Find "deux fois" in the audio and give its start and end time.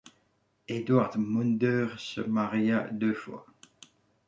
2.91-3.45